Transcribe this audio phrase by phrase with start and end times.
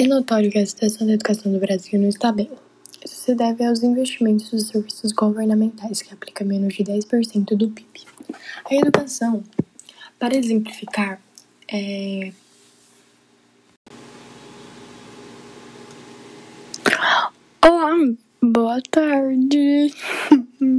[0.00, 2.48] É notório que a situação da educação no Brasil não está bem.
[3.04, 8.06] Isso se deve aos investimentos dos serviços governamentais, que aplicam menos de 10% do PIB.
[8.70, 9.42] A educação,
[10.16, 11.20] para exemplificar,
[11.66, 12.30] é...
[17.60, 17.96] Olá,
[18.40, 19.92] boa tarde.